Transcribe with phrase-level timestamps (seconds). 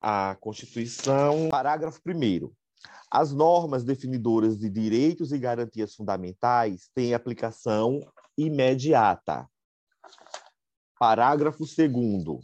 [0.00, 2.50] a Constituição, parágrafo 1.
[3.10, 8.00] As normas definidoras de direitos e garantias fundamentais têm aplicação
[8.38, 9.46] imediata.
[10.98, 12.40] Parágrafo 2.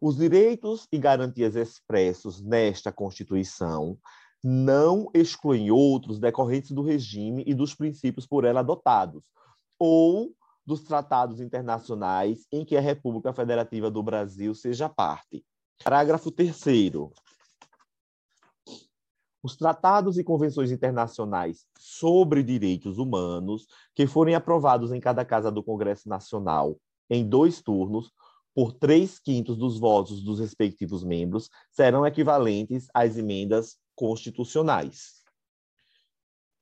[0.00, 3.98] Os direitos e garantias expressos nesta Constituição
[4.42, 9.22] não excluem outros decorrentes do regime e dos princípios por ela adotados,
[9.78, 10.34] ou
[10.66, 15.44] dos tratados internacionais em que a República Federativa do Brasil seja parte.
[15.82, 16.54] Parágrafo 3
[19.42, 25.62] os tratados e convenções internacionais sobre direitos humanos, que forem aprovados em cada casa do
[25.62, 26.78] Congresso Nacional
[27.10, 28.12] em dois turnos,
[28.54, 35.22] por três quintos dos votos dos respectivos membros, serão equivalentes às emendas constitucionais.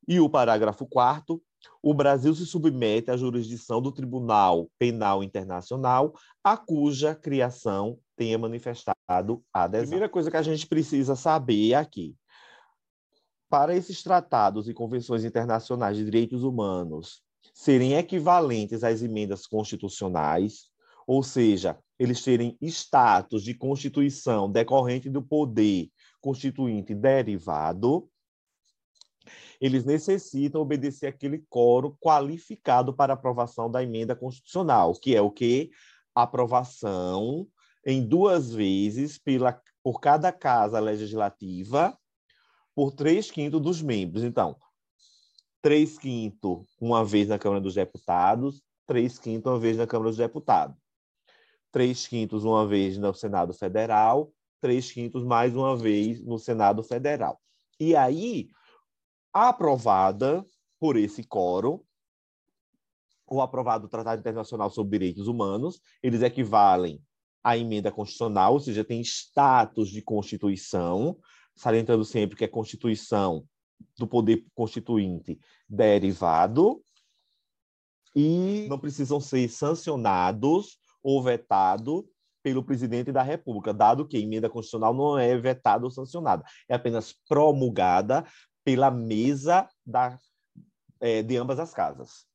[0.08, 1.42] E o parágrafo 4
[1.82, 9.42] o Brasil se submete à jurisdição do Tribunal Penal Internacional, a cuja criação tenha manifestado
[9.52, 9.84] a adesão.
[9.84, 12.14] A primeira coisa que a gente precisa saber aqui,
[13.48, 17.22] para esses tratados e convenções internacionais de direitos humanos
[17.54, 20.70] serem equivalentes às emendas constitucionais,
[21.06, 28.08] ou seja, eles terem status de constituição decorrente do poder constituinte derivado,
[29.60, 35.70] eles necessitam obedecer aquele coro qualificado para aprovação da emenda constitucional, que é o que?
[36.14, 37.46] Aprovação
[37.84, 41.96] em duas vezes pela, por cada casa legislativa
[42.74, 44.22] por três quintos dos membros.
[44.22, 44.56] Então,
[45.60, 50.18] três quintos uma vez na Câmara dos Deputados, três quintos uma vez na Câmara dos
[50.18, 50.76] Deputados,
[51.70, 57.40] três quintos uma vez no Senado Federal, três quintos mais uma vez no Senado Federal.
[57.78, 58.48] E aí,
[59.32, 60.44] aprovada
[60.78, 61.80] por esse quórum,
[63.26, 67.00] ou aprovado o Tratado Internacional sobre Direitos Humanos, eles equivalem
[67.44, 71.16] à emenda constitucional, ou seja, tem status de Constituição,
[71.54, 73.44] salientando sempre que é Constituição
[73.96, 76.82] do poder constituinte derivado,
[78.14, 82.04] e não precisam ser sancionados ou vetados
[82.42, 86.74] pelo presidente da República, dado que a emenda constitucional não é vetada ou sancionada, é
[86.74, 88.26] apenas promulgada
[88.64, 90.18] pela mesa da,
[91.00, 92.26] é, de ambas as casas.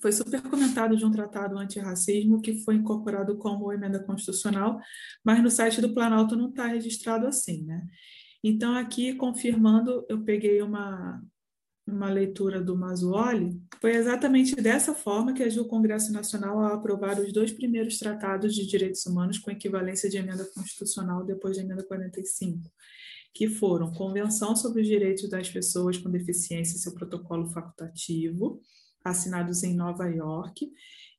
[0.00, 4.78] Foi super comentado de um tratado antirracismo que foi incorporado como emenda constitucional,
[5.24, 7.84] mas no site do Planalto não está registrado assim, né?
[8.42, 11.20] Então, aqui, confirmando, eu peguei uma,
[11.86, 17.18] uma leitura do Mazzuoli, foi exatamente dessa forma que agiu o Congresso Nacional ao aprovar
[17.20, 21.82] os dois primeiros tratados de direitos humanos com equivalência de emenda constitucional depois da emenda
[21.82, 22.70] 45,
[23.32, 28.60] que foram Convenção sobre os Direitos das Pessoas com Deficiência e seu protocolo facultativo,
[29.04, 30.70] assinados em Nova York,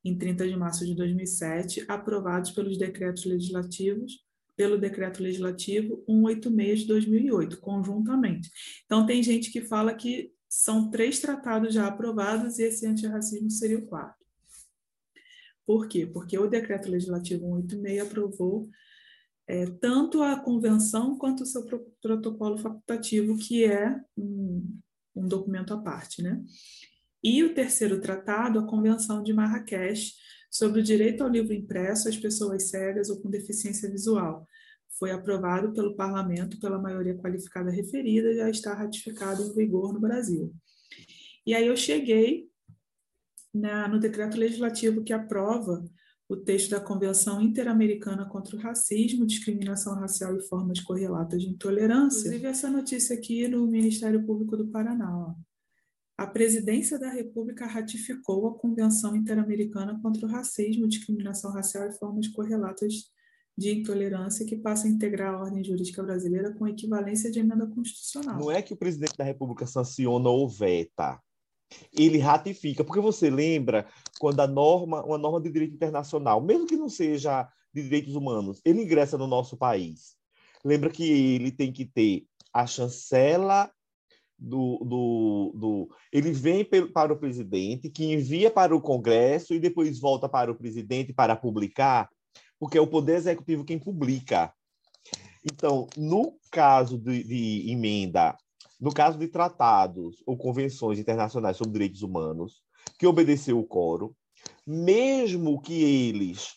[0.04, 4.24] em 30 de março de 2007, aprovados pelos decretos legislativos
[4.56, 8.50] pelo Decreto Legislativo 186 de 2008, conjuntamente.
[8.86, 13.80] Então, tem gente que fala que são três tratados já aprovados e esse antirracismo seria
[13.80, 14.24] o quarto.
[15.66, 16.06] Por quê?
[16.06, 18.70] Porque o Decreto Legislativo 186 aprovou
[19.48, 21.66] é, tanto a convenção quanto o seu
[22.02, 24.80] protocolo facultativo, que é um,
[25.16, 26.42] um documento à parte, né?
[27.24, 30.14] E o terceiro tratado, a Convenção de Marrakech,
[30.50, 34.48] sobre o direito ao livro impresso às pessoas cegas ou com deficiência visual.
[34.98, 40.00] Foi aprovado pelo parlamento pela maioria qualificada referida e já está ratificado em vigor no
[40.00, 40.54] Brasil.
[41.46, 42.50] E aí eu cheguei
[43.54, 45.84] na, no decreto legislativo que aprova
[46.32, 52.20] o texto da Convenção Interamericana contra o Racismo, Discriminação Racial e Formas Correlatas de Intolerância.
[52.20, 55.14] Inclusive, essa notícia aqui no Ministério Público do Paraná.
[55.14, 55.34] Ó
[56.22, 62.28] a Presidência da República ratificou a Convenção Interamericana contra o Racismo, Discriminação Racial e Formas
[62.28, 63.10] Correlatas
[63.58, 68.40] de Intolerância, que passa a integrar a ordem jurídica brasileira com equivalência de emenda constitucional.
[68.40, 71.20] Não é que o presidente da República sanciona ou veta,
[71.98, 73.88] ele ratifica, porque você lembra
[74.20, 78.62] quando a norma, uma norma de direito internacional, mesmo que não seja de direitos humanos,
[78.66, 80.16] ele ingressa no nosso país.
[80.64, 83.72] Lembra que ele tem que ter a chancela
[84.38, 90.00] do, do, do, ele vem para o presidente, que envia para o Congresso e depois
[90.00, 92.10] volta para o presidente para publicar,
[92.60, 94.52] porque é o Poder Executivo quem publica.
[95.44, 98.36] Então, no caso de, de emenda,
[98.82, 102.64] no caso de tratados ou convenções internacionais sobre direitos humanos,
[102.98, 104.16] que obedeceu o coro,
[104.66, 106.56] mesmo que eles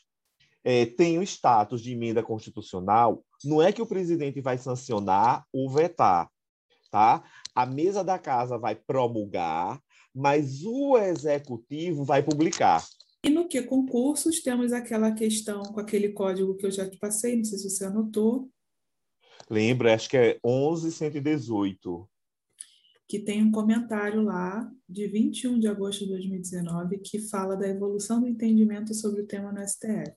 [0.65, 6.31] é, tenham status de emenda constitucional, não é que o presidente vai sancionar ou vetar,
[6.91, 7.23] tá?
[7.55, 9.79] A mesa da casa vai promulgar,
[10.15, 12.83] mas o executivo vai publicar.
[13.23, 17.37] E no que concursos temos aquela questão com aquele código que eu já te passei,
[17.37, 18.49] não sei se você anotou,
[19.51, 22.09] Lembro, acho que é 1118.
[23.15, 28.21] Que tem um comentário lá, de 21 de agosto de 2019, que fala da evolução
[28.21, 30.13] do entendimento sobre o tema no STF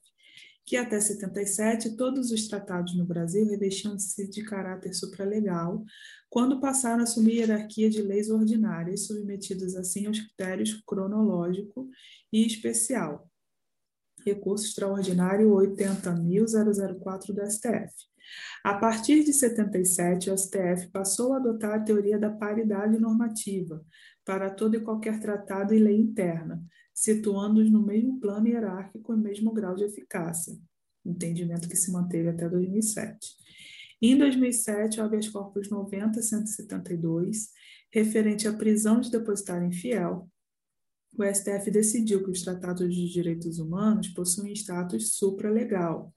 [0.65, 5.85] que até 77 todos os tratados no Brasil revestiam-se de caráter supralegal,
[6.27, 11.88] quando passaram a assumir hierarquia de leis ordinárias, submetidas assim aos critérios cronológico
[12.33, 13.29] e especial.
[14.25, 17.94] Recurso extraordinário 80.004 do STF.
[18.63, 23.85] A partir de 77, o STF passou a adotar a teoria da paridade normativa
[24.25, 26.62] para todo e qualquer tratado e lei interna,
[26.94, 30.57] situando-os no mesmo plano hierárquico e mesmo grau de eficácia,
[31.06, 33.35] entendimento que se manteve até 2007.
[34.01, 37.47] Em 2007, o habeas corpus 90.172,
[37.91, 40.30] referente à prisão de depositário infiel,
[41.18, 46.13] o STF decidiu que os tratados de direitos humanos possuem status supralegal,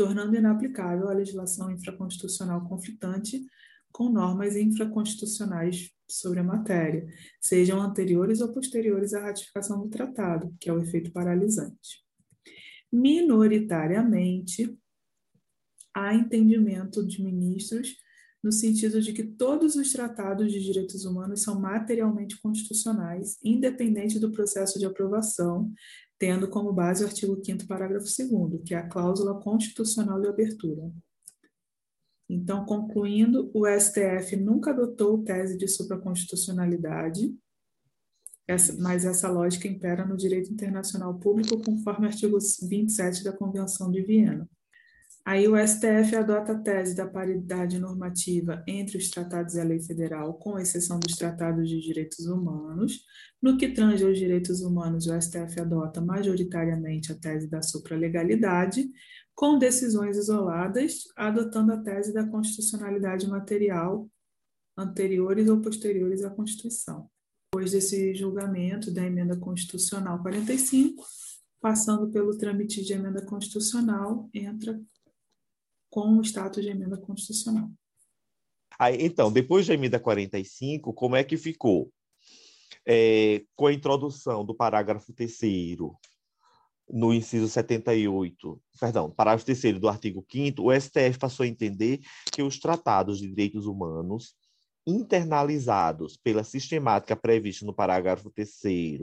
[0.00, 3.46] tornando inaplicável a legislação infraconstitucional conflitante
[3.92, 7.06] com normas infraconstitucionais sobre a matéria,
[7.38, 12.02] sejam anteriores ou posteriores à ratificação do tratado, que é o efeito paralisante.
[12.90, 14.74] Minoritariamente,
[15.94, 17.94] há entendimento de ministros
[18.42, 24.32] no sentido de que todos os tratados de direitos humanos são materialmente constitucionais, independente do
[24.32, 25.70] processo de aprovação,
[26.20, 30.92] tendo como base o artigo 5 parágrafo 2 que é a cláusula constitucional de abertura.
[32.28, 37.34] Então, concluindo, o STF nunca adotou tese de supraconstitucionalidade,
[38.78, 42.36] mas essa lógica impera no direito internacional público, conforme o artigo
[42.68, 44.48] 27 da Convenção de Viena.
[45.24, 49.78] Aí o STF adota a tese da paridade normativa entre os tratados e a lei
[49.80, 53.04] federal, com exceção dos tratados de direitos humanos.
[53.40, 58.90] No que tange aos direitos humanos, o STF adota majoritariamente a tese da supralegalidade,
[59.34, 64.08] com decisões isoladas, adotando a tese da constitucionalidade material
[64.76, 67.08] anteriores ou posteriores à Constituição.
[67.52, 71.04] Depois desse julgamento da emenda constitucional 45,
[71.60, 74.80] passando pelo trâmite de emenda constitucional, entra
[75.90, 77.68] com o status de emenda constitucional.
[78.78, 81.92] Aí, então, depois da emenda 45, como é que ficou?
[82.86, 85.38] É, com a introdução do parágrafo 3
[86.88, 92.00] no inciso 78, perdão, parágrafo 3 do artigo 5 o STF passou a entender
[92.32, 94.34] que os tratados de direitos humanos
[94.86, 98.98] internalizados pela sistemática prevista no parágrafo 3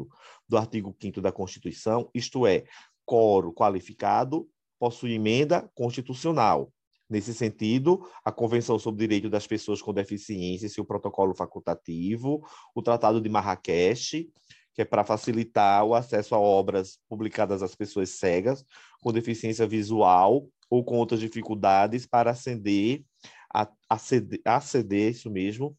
[0.49, 2.65] do artigo 5 da Constituição, isto é,
[3.05, 4.49] coro qualificado,
[4.79, 6.73] possui emenda constitucional.
[7.09, 12.45] Nesse sentido, a Convenção sobre o Direito das Pessoas com Deficiência e seu protocolo facultativo,
[12.75, 14.29] o Tratado de Marrakech
[14.77, 18.63] que é para facilitar o acesso a obras publicadas às pessoas cegas
[19.01, 23.03] com deficiência visual ou com outras dificuldades para acender,
[23.51, 25.75] a, aceder, aceder, isso mesmo,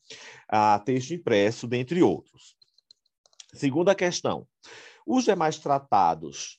[0.49, 2.57] a texto impresso, dentre outros.
[3.55, 4.49] Segunda questão,
[5.07, 6.59] os demais tratados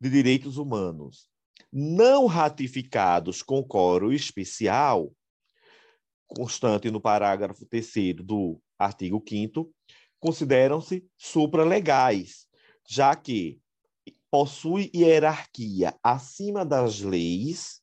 [0.00, 1.28] de direitos humanos
[1.76, 5.12] não ratificados com coro especial,
[6.24, 9.68] constante no parágrafo 3 do artigo 5
[10.20, 12.46] consideram-se supralegais,
[12.88, 13.60] já que
[14.30, 17.80] possui hierarquia acima das leis,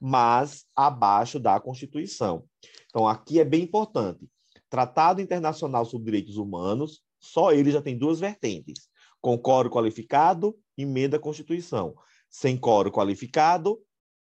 [0.00, 2.46] mas abaixo da Constituição.
[2.86, 4.26] Então, aqui é bem importante.
[4.70, 8.88] Tratado Internacional sobre Direitos Humanos, só ele já tem duas vertentes:
[9.20, 11.94] com coro qualificado, emenda à Constituição.
[12.28, 13.80] Sem coro qualificado,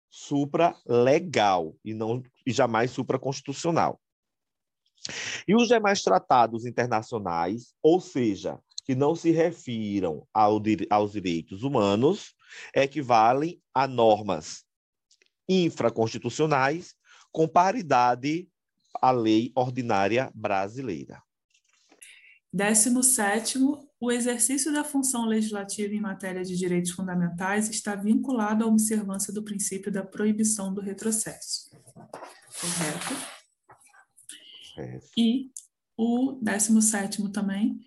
[0.09, 4.01] supralegal e não e jamais supraconstitucional.
[5.47, 12.35] E os demais tratados internacionais, ou seja, que não se refiram ao, aos direitos humanos,
[12.75, 14.65] equivalem a normas
[15.49, 16.95] infraconstitucionais
[17.31, 18.49] com paridade
[19.01, 21.23] à lei ordinária brasileira.
[22.53, 23.59] 17.
[23.99, 29.43] O exercício da função legislativa em matéria de direitos fundamentais está vinculado à observância do
[29.43, 31.71] princípio da proibição do retrocesso.
[32.61, 33.37] Correto?
[34.79, 35.01] É.
[35.17, 35.51] E
[35.97, 37.81] o 17 também,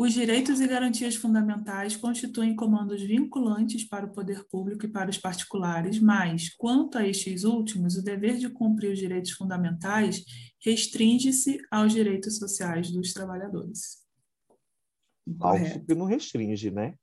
[0.00, 5.18] os direitos e garantias fundamentais constituem comandos vinculantes para o poder público e para os
[5.18, 10.24] particulares, mas, quanto a estes últimos, o dever de cumprir os direitos fundamentais
[10.64, 13.98] restringe-se aos direitos sociais dos trabalhadores.
[15.40, 16.94] Algo que não restringe, né?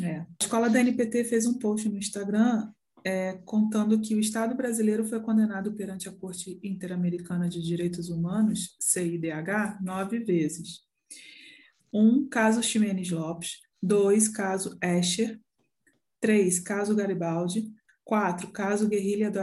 [0.00, 0.20] É.
[0.20, 2.72] A escola da NPT fez um post no Instagram
[3.04, 8.74] é, contando que o Estado brasileiro foi condenado perante a Corte Interamericana de Direitos Humanos,
[8.80, 10.90] CIDH, nove vezes.
[11.92, 13.60] Um, caso Ximenes Lopes.
[13.82, 15.40] Dois, caso Escher.
[16.20, 17.72] Três, caso Garibaldi.
[18.04, 19.38] Quatro, caso Guerrilha do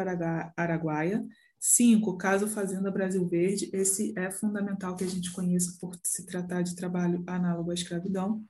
[0.57, 1.25] Araguaia.
[1.59, 6.61] Cinco, caso Fazenda Brasil Verde, esse é fundamental que a gente conheça por se tratar
[6.61, 8.45] de trabalho análogo à escravidão.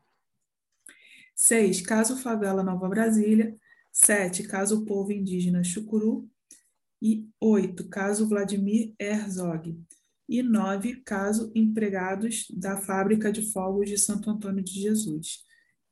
[1.36, 3.58] Seis, caso Favela Nova Brasília.
[3.92, 6.30] Sete, caso Povo Indígena Chucuru.
[7.02, 9.82] E oito, caso Vladimir Herzog.
[10.30, 15.44] E nove, caso Empregados da Fábrica de Fogos de Santo Antônio de Jesus,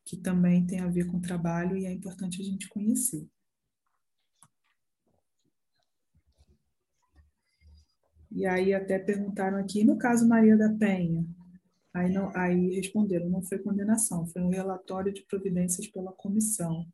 [0.05, 3.27] que também tem a ver com trabalho e é importante a gente conhecer.
[8.29, 11.25] E aí até perguntaram aqui, no caso Maria da Penha,
[11.91, 16.85] aí, não, aí responderam, não foi condenação, foi um relatório de providências pela comissão.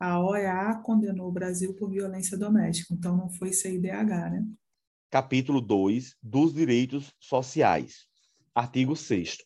[0.00, 4.44] A OEA condenou o Brasil por violência doméstica, então não foi CIDH, né?
[5.14, 8.08] Capítulo 2 dos direitos sociais.
[8.52, 9.44] Artigo 6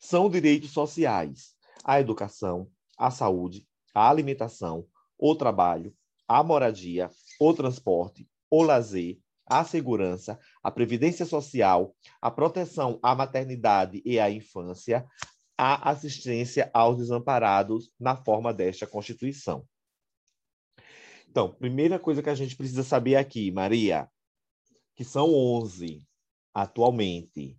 [0.00, 1.54] São direitos sociais
[1.84, 2.66] a educação,
[2.96, 4.86] a saúde, a alimentação,
[5.18, 5.94] o trabalho,
[6.26, 14.00] a moradia, o transporte, o lazer, a segurança, a previdência social, a proteção à maternidade
[14.06, 15.06] e à infância,
[15.58, 19.62] a assistência aos desamparados na forma desta Constituição.
[21.28, 24.08] Então, primeira coisa que a gente precisa saber aqui, Maria,
[24.94, 26.02] que são 11
[26.54, 27.58] atualmente,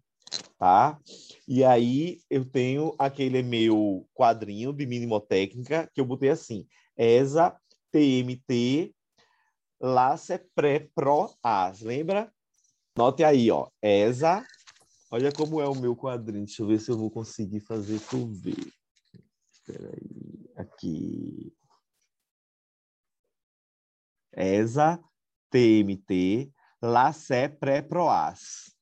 [0.58, 1.00] tá?
[1.48, 7.56] E aí eu tenho aquele meu quadrinho de minimotécnica que eu botei assim, ESA
[7.92, 8.94] TMT
[9.84, 12.32] LACE pré pro as, lembra?
[12.96, 14.46] Note aí, ó, ESA.
[15.12, 16.46] Olha como é o meu quadrinho.
[16.46, 18.72] Deixa eu ver se eu vou conseguir fazer tu ver.
[19.52, 21.54] Espera aí, aqui.
[24.32, 25.04] ESA
[25.50, 26.53] TMT
[26.86, 28.76] LACE pré pro as.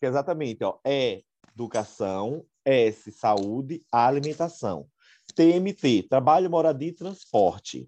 [0.00, 1.22] Exatamente, ó, é
[1.52, 4.88] educação, S, saúde, alimentação.
[5.34, 7.86] TMT, trabalho, moradia e transporte.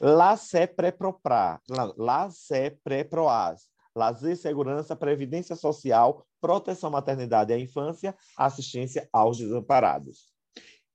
[0.00, 1.60] LACE pré-propra,
[1.96, 10.34] LACE pré-proas, lazer, segurança, previdência social, proteção maternidade à infância, assistência aos desamparados.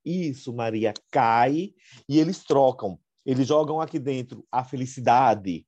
[0.03, 1.73] Isso, Maria, cai
[2.09, 2.99] e eles trocam.
[3.25, 5.65] Eles jogam aqui dentro a felicidade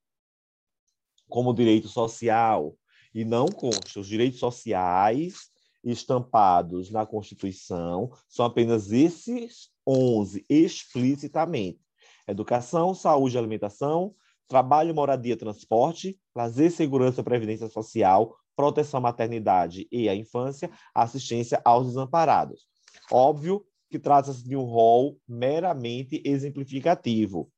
[1.34, 2.78] como direito social
[3.12, 4.00] e não consta.
[4.00, 5.50] Os direitos sociais
[5.84, 11.80] estampados na Constituição são apenas esses 11 explicitamente
[12.28, 14.14] educação, saúde e alimentação,
[14.48, 21.88] trabalho, moradia, transporte, lazer, segurança, previdência social, proteção à maternidade e à infância, assistência aos
[21.88, 22.68] desamparados.
[23.12, 27.52] Óbvio que trata-se de um rol meramente exemplificativo.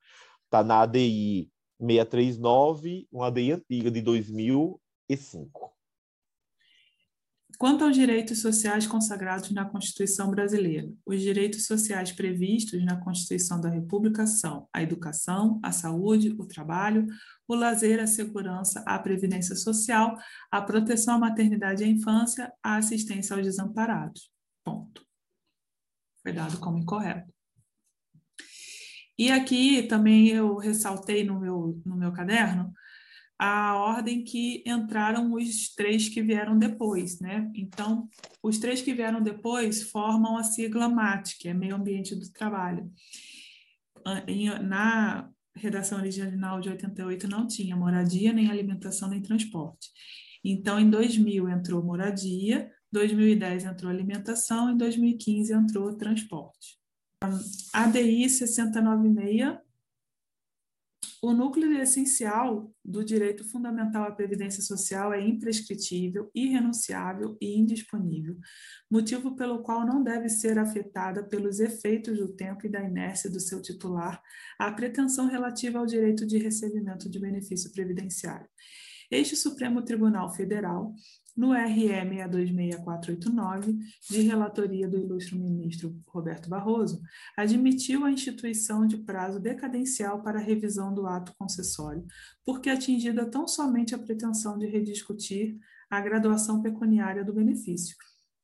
[0.46, 5.76] Está na ADI 639, uma ADI antiga de 2005.
[7.58, 13.70] Quanto aos direitos sociais consagrados na Constituição brasileira, os direitos sociais previstos na Constituição da
[13.70, 17.08] República são a educação, a saúde, o trabalho,
[17.48, 20.18] o lazer, a segurança, a previdência social,
[20.52, 24.30] a proteção à maternidade e à infância, a assistência aos desamparados.
[24.64, 25.06] Ponto.
[26.22, 27.35] Foi dado como incorreto.
[29.18, 32.74] E aqui também eu ressaltei no meu, no meu caderno
[33.38, 37.52] a ordem que entraram os três que vieram depois, né?
[37.54, 38.08] Então,
[38.42, 42.90] os três que vieram depois formam a sigla MAT, que é Meio Ambiente do Trabalho.
[44.64, 49.90] Na redação original de 88 não tinha moradia, nem alimentação, nem transporte.
[50.44, 56.78] Então, em 2000 entrou moradia, 2010 entrou alimentação, em 2015 entrou transporte.
[57.74, 59.66] ADI 696
[61.26, 68.38] o núcleo essencial do direito fundamental à previdência social é imprescritível, irrenunciável e indisponível,
[68.92, 73.40] motivo pelo qual não deve ser afetada pelos efeitos do tempo e da inércia do
[73.40, 74.22] seu titular
[74.60, 78.48] a pretensão relativa ao direito de recebimento de benefício previdenciário.
[79.10, 80.94] Este Supremo Tribunal Federal
[81.36, 83.78] no RE 626489,
[84.10, 87.02] de relatoria do ilustre ministro Roberto Barroso,
[87.38, 92.06] admitiu a instituição de prazo decadencial para a revisão do ato concessório,
[92.46, 95.58] porque atingida tão somente a pretensão de rediscutir
[95.90, 97.96] a graduação pecuniária do benefício,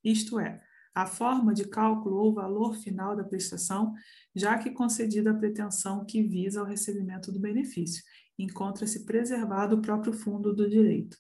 [0.03, 0.62] isto é,
[0.93, 3.93] a forma de cálculo ou valor final da prestação,
[4.36, 8.03] já que concedida a pretensão que visa ao recebimento do benefício,
[8.38, 11.17] encontra-se preservado o próprio fundo do direito.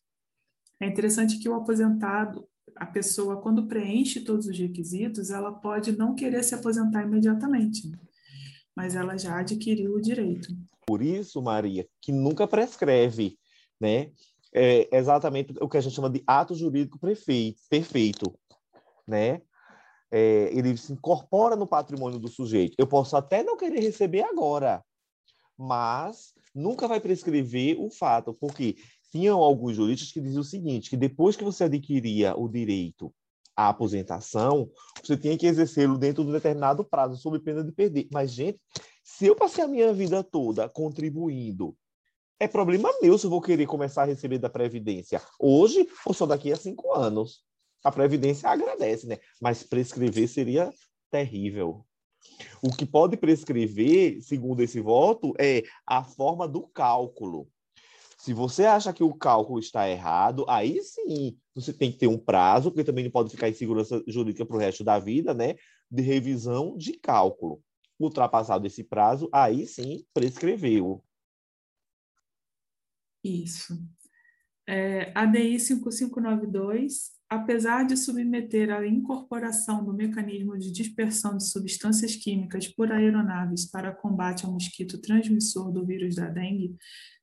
[0.81, 6.15] É interessante que o aposentado, a pessoa, quando preenche todos os requisitos, ela pode não
[6.15, 7.83] querer se aposentar imediatamente,
[8.75, 10.49] mas ela já adquiriu o direito.
[10.87, 13.37] Por isso, Maria, que nunca prescreve,
[13.79, 14.11] né?
[14.51, 18.33] É exatamente o que a gente chama de ato jurídico perfeito,
[19.07, 19.39] né?
[20.11, 22.75] É, ele se incorpora no patrimônio do sujeito.
[22.77, 24.83] Eu posso até não querer receber agora,
[25.55, 28.75] mas nunca vai prescrever o fato, porque
[29.11, 33.13] tinham alguns juristas que diziam o seguinte, que depois que você adquiria o direito
[33.55, 34.69] à aposentação,
[35.03, 38.07] você tinha que exercê-lo dentro de um determinado prazo, sob pena de perder.
[38.11, 38.59] Mas, gente,
[39.03, 41.75] se eu passei a minha vida toda contribuindo,
[42.39, 46.25] é problema meu se eu vou querer começar a receber da Previdência hoje ou só
[46.25, 47.43] daqui a cinco anos.
[47.83, 49.17] A Previdência agradece, né?
[49.39, 50.71] Mas prescrever seria
[51.11, 51.85] terrível.
[52.61, 57.47] O que pode prescrever, segundo esse voto, é a forma do cálculo.
[58.21, 62.19] Se você acha que o cálculo está errado, aí sim você tem que ter um
[62.19, 65.55] prazo, porque também não pode ficar em segurança jurídica para o resto da vida, né?
[65.89, 67.63] De revisão de cálculo.
[67.99, 71.03] Ultrapassado esse prazo, aí sim prescreveu.
[73.23, 73.75] Isso.
[74.67, 82.67] É, ADI 5592 apesar de submeter à incorporação do mecanismo de dispersão de substâncias químicas
[82.67, 86.75] por aeronaves para combate ao mosquito transmissor do vírus da dengue,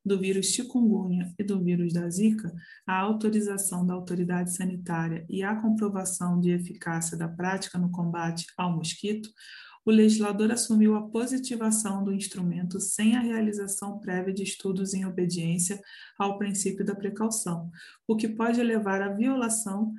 [0.03, 2.50] do vírus chikungunya e do vírus da zika,
[2.87, 8.75] a autorização da autoridade sanitária e a comprovação de eficácia da prática no combate ao
[8.75, 9.29] mosquito,
[9.88, 15.80] o legislador assumiu a positivação do instrumento sem a realização prévia de estudos em obediência
[16.18, 17.71] ao princípio da precaução,
[18.07, 19.95] o que pode levar à violação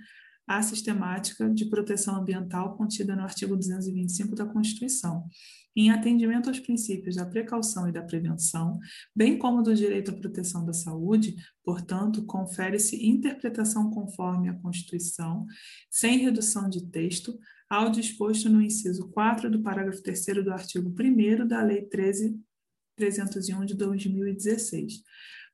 [0.48, 5.28] à sistemática de proteção ambiental contida no artigo 225 da Constituição,
[5.76, 8.78] em atendimento aos princípios da precaução e da prevenção,
[9.16, 15.48] bem como do direito à proteção da saúde, portanto, confere-se interpretação conforme a Constituição,
[15.90, 17.40] sem redução de texto,
[17.70, 23.76] ao disposto no inciso 4 do parágrafo 3 do artigo 1 da Lei 13.301 de
[23.76, 25.04] 2016,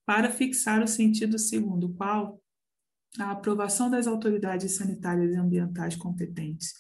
[0.06, 2.42] para fixar o sentido segundo o qual
[3.20, 6.74] a aprovação das autoridades sanitárias e ambientais competentes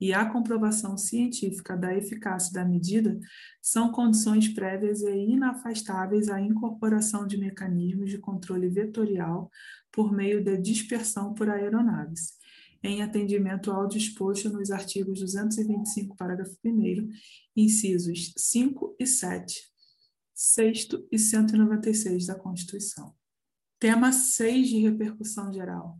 [0.00, 3.18] e a comprovação científica da eficácia da medida
[3.60, 9.50] são condições prévias e inafastáveis à incorporação de mecanismos de controle vetorial
[9.90, 12.37] por meio da dispersão por aeronaves
[12.82, 17.08] em atendimento ao disposto nos artigos 225, parágrafo 1,
[17.56, 19.54] incisos 5 e 7,
[20.34, 23.14] 6 e 196 da Constituição.
[23.78, 25.98] Tema 6 de repercussão geral.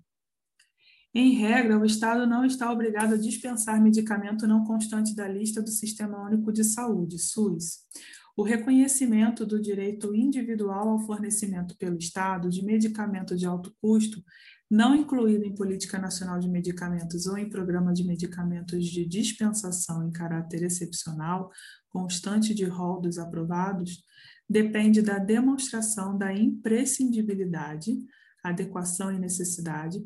[1.14, 5.70] Em regra, o Estado não está obrigado a dispensar medicamento não constante da lista do
[5.70, 7.78] Sistema Único de Saúde, SUS.
[8.36, 14.22] O reconhecimento do direito individual ao fornecimento pelo Estado de medicamento de alto custo
[14.70, 20.12] não incluído em política nacional de medicamentos ou em programa de medicamentos de dispensação em
[20.12, 21.50] caráter excepcional,
[21.88, 24.02] constante de rol dos aprovados,
[24.48, 27.96] depende da demonstração da imprescindibilidade,
[28.42, 30.02] adequação e necessidade,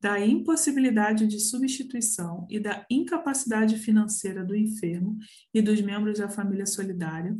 [0.00, 5.16] da impossibilidade de substituição e da incapacidade financeira do enfermo
[5.54, 7.36] e dos membros da família solidária,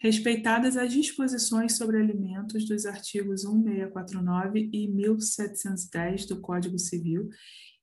[0.00, 7.28] respeitadas as disposições sobre alimentos dos artigos 1649 e 1710 do Código Civil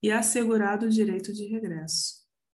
[0.01, 2.24] e assegurado o direito de regresso.